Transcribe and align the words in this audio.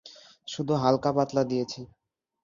শুধু 0.47 0.73
হালকাপাতলা 0.75 1.43
দিয়েছি। 1.43 1.81